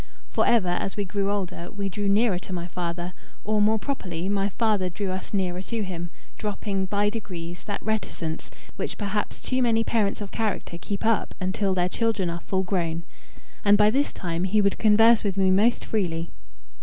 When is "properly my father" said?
3.77-4.89